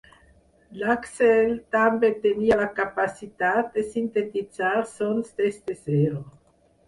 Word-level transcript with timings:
L'Acxel 0.83 1.51
també 1.75 2.09
tenia 2.23 2.57
la 2.61 2.65
capacitat 2.79 3.69
de 3.75 3.83
sintetitzar 3.91 4.73
sons 4.95 5.31
des 5.43 5.63
de 5.69 5.77
zero. 5.83 6.25